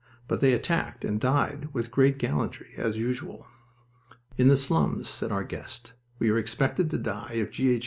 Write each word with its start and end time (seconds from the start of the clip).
But 0.27 0.41
they 0.41 0.53
attacked, 0.53 1.05
and 1.05 1.19
died, 1.19 1.69
with 1.73 1.91
great 1.91 2.17
gallantry, 2.17 2.69
as 2.75 2.97
usual. 2.97 3.45
"In 4.35 4.47
the 4.47 4.57
slums," 4.57 5.07
said 5.07 5.31
our 5.31 5.43
guest, 5.43 5.93
"we 6.17 6.31
are 6.31 6.39
expected 6.39 6.89
to 6.89 6.97
die 6.97 7.33
if 7.33 7.51
G. 7.51 7.69
H. 7.73 7.79